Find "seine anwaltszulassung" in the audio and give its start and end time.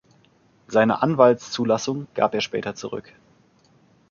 0.67-2.07